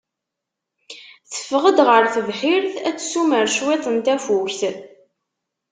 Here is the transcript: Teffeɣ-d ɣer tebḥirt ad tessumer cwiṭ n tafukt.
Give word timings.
Teffeɣ-d 1.31 1.77
ɣer 1.87 2.03
tebḥirt 2.13 2.75
ad 2.87 2.95
tessumer 2.97 3.45
cwiṭ 3.55 3.83
n 3.93 3.97
tafukt. 4.05 4.61